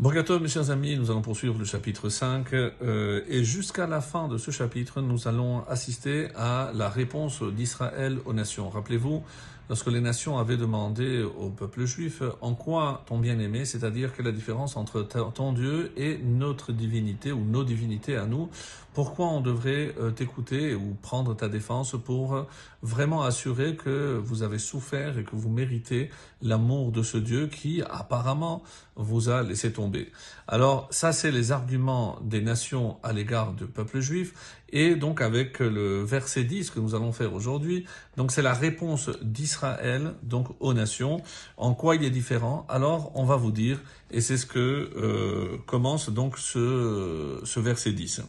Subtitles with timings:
[0.00, 4.28] Bonjour mes chers amis, nous allons poursuivre le chapitre 5 euh, et jusqu'à la fin
[4.28, 8.70] de ce chapitre, nous allons assister à la réponse d'Israël aux nations.
[8.70, 9.24] Rappelez-vous,
[9.68, 14.30] lorsque les nations avaient demandé au peuple juif en quoi ton bien-aimé, c'est-à-dire quelle est
[14.30, 18.50] la différence entre ton Dieu et notre divinité ou nos divinités à nous,
[18.94, 22.46] pourquoi on devrait euh, t'écouter ou prendre ta défense pour
[22.82, 26.10] vraiment assurer que vous avez souffert et que vous méritez
[26.40, 28.62] l'amour de ce Dieu qui apparemment
[28.94, 29.87] vous a laissé tomber?
[30.46, 34.34] Alors ça c'est les arguments des nations à l'égard du peuple juif
[34.70, 39.10] et donc avec le verset 10 que nous allons faire aujourd'hui, donc c'est la réponse
[39.22, 40.14] d'Israël
[40.60, 41.22] aux nations.
[41.56, 42.66] En quoi il est différent?
[42.68, 43.80] Alors on va vous dire
[44.10, 44.58] et c'est ce que
[44.96, 48.22] euh, commence donc ce, verset 10.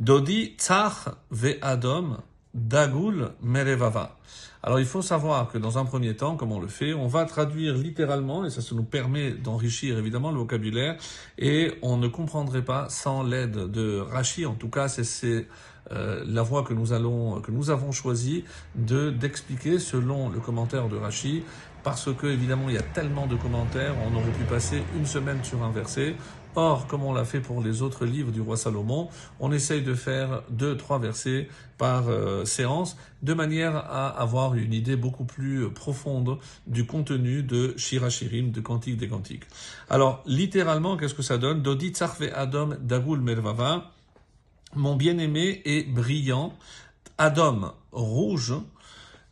[0.00, 2.18] Dodi tsar ve adom
[2.54, 4.16] dagul merevava.
[4.64, 7.24] Alors il faut savoir que dans un premier temps, comme on le fait, on va
[7.24, 10.96] traduire littéralement, et ça, ça nous permet d'enrichir évidemment le vocabulaire,
[11.38, 15.48] et on ne comprendrait pas sans l'aide de Rashi, en tout cas c'est
[15.90, 18.44] euh, la voie que nous allons, que nous avons choisi
[18.76, 21.42] de d'expliquer selon le commentaire de Rashi,
[21.82, 25.42] parce que évidemment il y a tellement de commentaires, on aurait pu passer une semaine
[25.44, 26.16] sur un verset.
[26.54, 29.08] Or, comme on l'a fait pour les autres livres du roi Salomon,
[29.40, 34.74] on essaye de faire deux, trois versets par euh, séance, de manière à avoir une
[34.74, 39.44] idée beaucoup plus profonde du contenu de Shirachirim, de Cantique des Cantiques.
[39.88, 41.62] Alors, littéralement, qu'est-ce que ça donne?
[41.62, 43.90] Dodi tsarve Adom Dagul Mervava.
[44.74, 46.52] Mon bien-aimé est brillant.
[47.16, 48.54] Adom, rouge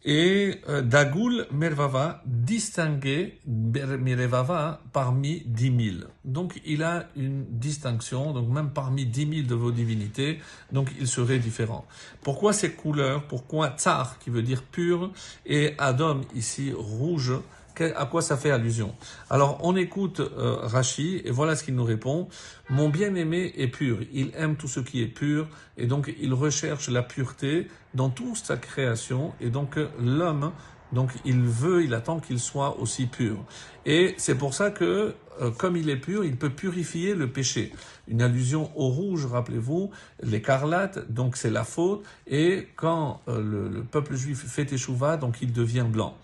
[0.04, 6.06] et euh, Dagoul Mervava distingué Mervava parmi dix mille.
[6.24, 10.38] Donc il a une distinction, donc même parmi dix mille de vos divinités,
[10.72, 11.86] donc il serait différent.
[12.22, 13.24] Pourquoi ces couleurs?
[13.26, 15.12] Pourquoi Tsar qui veut dire pur
[15.46, 17.34] et Adom ici rouge?
[17.80, 18.94] À quoi ça fait allusion
[19.28, 22.28] Alors on écoute euh, Rashi et voilà ce qu'il nous répond.
[22.68, 26.88] Mon bien-aimé est pur, il aime tout ce qui est pur et donc il recherche
[26.88, 30.52] la pureté dans toute sa création et donc l'homme
[30.92, 33.44] donc il veut, il attend qu'il soit aussi pur.
[33.86, 37.72] Et c'est pour ça que, euh, comme il est pur, il peut purifier le péché.
[38.08, 39.90] Une allusion au rouge, rappelez-vous,
[40.22, 42.04] l'écarlate, donc c'est la faute.
[42.26, 46.16] Et quand euh, le, peuple juif fait échouva, donc il devient blanc.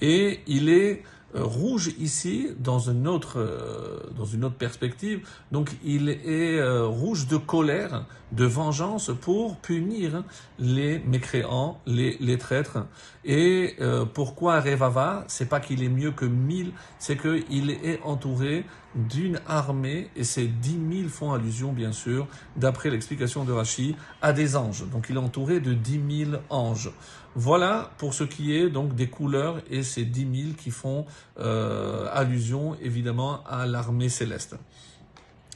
[0.00, 1.02] Et il est
[1.34, 5.26] rouge ici dans une autre euh, dans une autre perspective.
[5.52, 10.24] Donc il est euh, rouge de colère, de vengeance pour punir
[10.58, 12.86] les mécréants, les, les traîtres.
[13.24, 13.76] Et
[14.14, 18.64] pourquoi Revava C'est pas qu'il est mieux que mille, c'est qu'il est entouré
[18.94, 22.26] d'une armée et ces dix mille font allusion bien sûr,
[22.56, 24.88] d'après l'explication de Rachi, à des anges.
[24.90, 26.90] Donc il est entouré de dix mille anges.
[27.36, 31.06] Voilà pour ce qui est donc des couleurs et ces dix mille qui font
[31.38, 34.56] euh, allusion évidemment à l'armée céleste.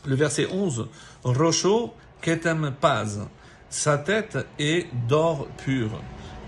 [0.07, 0.89] Le verset 11,
[1.25, 3.21] Rocho ketem paz,
[3.69, 6.01] sa tête est d'or pur,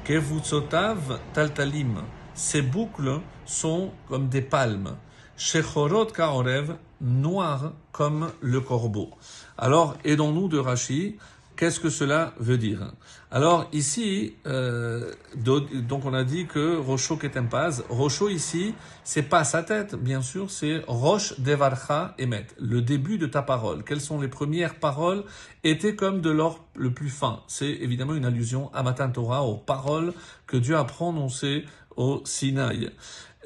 [0.04, 2.02] kevutsotav taltalim,
[2.34, 4.96] ses boucles sont comme des palmes,
[5.36, 9.10] shechorot kaorev, noir comme le corbeau.
[9.58, 11.16] Alors, aidons-nous de Rachi,
[11.56, 12.92] Qu'est-ce que cela veut dire?
[13.30, 18.74] Alors ici, euh, donc on a dit que Rocho Ketempaz, Rocho ici,
[19.04, 23.84] c'est pas sa tête, bien sûr, c'est Roche Devarcha Emet, le début de ta parole.
[23.84, 25.24] Quelles sont les premières paroles?
[25.64, 27.40] Étaient comme de l'or le plus fin.
[27.48, 30.12] C'est évidemment une allusion à Matan Torah, aux paroles
[30.46, 31.64] que Dieu a prononcées
[31.96, 32.90] au Sinaï.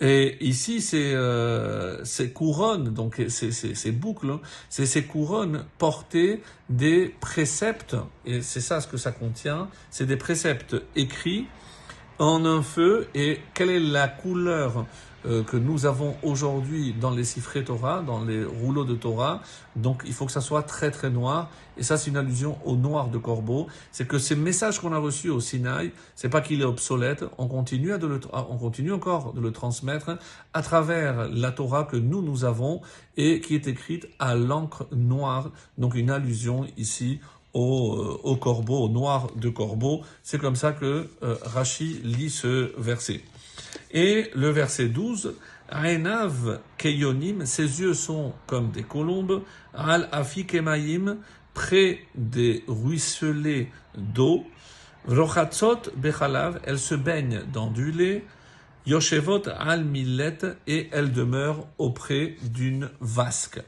[0.00, 4.38] Et ici, euh, ces couronnes, donc ces, ces, boucles,
[4.70, 10.16] c'est ces couronnes portées des préceptes, et c'est ça ce que ça contient, c'est des
[10.16, 11.46] préceptes écrits
[12.20, 14.86] en un feu, et quelle est la couleur
[15.26, 19.42] euh, que nous avons aujourd'hui dans les siffrés Torah, dans les rouleaux de Torah.
[19.76, 21.50] Donc il faut que ça soit très très noir.
[21.76, 23.66] Et ça c'est une allusion au noir de corbeau.
[23.92, 27.24] C'est que ces messages qu'on a reçus au Sinaï, c'est pas qu'il est obsolète.
[27.36, 30.16] On continue, à de le, on continue encore de le transmettre
[30.54, 32.80] à travers la Torah que nous nous avons
[33.18, 35.50] et qui est écrite à l'encre noire.
[35.76, 37.20] Donc une allusion ici
[37.52, 40.02] au, euh, au, corbeau, au noir de corbeau.
[40.22, 43.22] C'est comme ça que euh, Rashi lit ce verset.
[43.92, 45.34] Et le verset 12,
[45.70, 49.42] Aenav keyonim, ses yeux sont comme des colombes,
[49.74, 51.18] al afikemayim,
[51.54, 54.44] près des ruisselets d'eau,
[55.08, 58.24] rochatzot bechalav, elle se baigne dans du lait,
[58.86, 63.60] yoshevot al millet, et elle demeure auprès d'une vasque.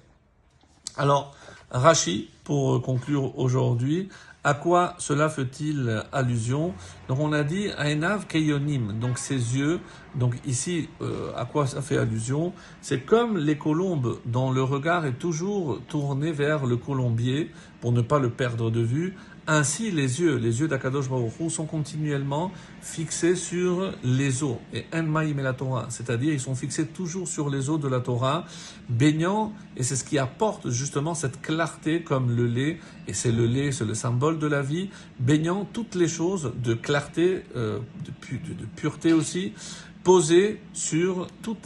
[0.96, 1.34] Alors,
[1.72, 4.10] Rashi, pour conclure aujourd'hui,
[4.44, 6.74] À quoi cela fait-il allusion?
[7.06, 9.78] Donc on a dit Aenav Keyonim, donc ses yeux.
[10.16, 12.52] Donc ici, euh, à quoi ça fait allusion?
[12.80, 18.00] C'est comme les colombes dont le regard est toujours tourné vers le colombier pour ne
[18.00, 19.14] pas le perdre de vue.
[19.48, 25.40] Ainsi, les yeux, les yeux d'Akadosh Baruch sont continuellement fixés sur les eaux, et Enmaïm
[25.40, 28.44] et la Torah, c'est-à-dire ils sont fixés toujours sur les eaux de la Torah,
[28.88, 32.78] baignant, et c'est ce qui apporte justement cette clarté comme le lait,
[33.08, 36.74] et c'est le lait, c'est le symbole de la vie, baignant toutes les choses de
[36.74, 39.54] clarté, euh, de, pureté aussi,
[40.04, 41.56] posé sur tout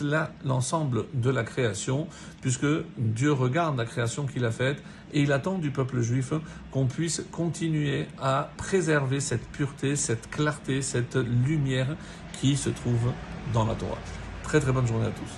[0.44, 2.06] l'ensemble de la création,
[2.40, 2.66] puisque
[2.98, 6.32] Dieu regarde la création qu'il a faite et il attend du peuple juif
[6.70, 11.96] qu'on puisse continuer à préserver cette pureté, cette clarté, cette lumière
[12.40, 13.12] qui se trouve
[13.52, 13.98] dans la Torah.
[14.42, 15.32] Très très bonne journée à tous.